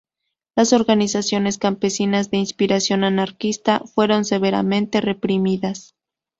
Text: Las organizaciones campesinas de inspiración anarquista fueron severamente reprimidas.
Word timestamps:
Las 0.55 0.73
organizaciones 0.73 1.59
campesinas 1.59 2.31
de 2.31 2.37
inspiración 2.37 3.03
anarquista 3.03 3.81
fueron 3.93 4.25
severamente 4.25 4.99
reprimidas. 4.99 5.93